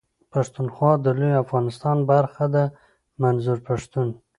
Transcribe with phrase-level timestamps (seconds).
[0.31, 2.63] پښتونخوا د لوی افغانستان برخه ده
[3.21, 4.07] منظور پښتون.